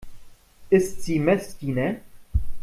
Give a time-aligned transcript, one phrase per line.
[0.71, 1.97] Ist sie Messdiener?